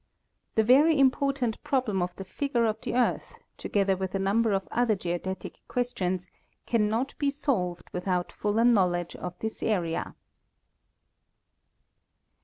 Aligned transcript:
* 0.29 0.55
The 0.55 0.63
very 0.63 0.97
important 0.97 1.61
problem 1.63 2.01
of 2.01 2.15
the 2.15 2.25
figure 2.25 2.65
of 2.65 2.81
the 2.81 2.95
earth, 2.95 3.37
together 3.57 3.95
with 3.95 4.15
a 4.15 4.17
number 4.17 4.51
of 4.51 4.67
other 4.71 4.95
geodetic 4.95 5.59
questions, 5.67 6.27
cannot 6.65 7.13
be 7.19 7.29
solved 7.29 7.87
without 7.93 8.31
fuller 8.31 8.65
knowledge 8.65 9.15
of 9.15 9.37
this 9.37 9.61
area. 9.61 10.15